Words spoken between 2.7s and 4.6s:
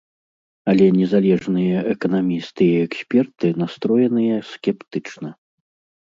і эксперты настроеныя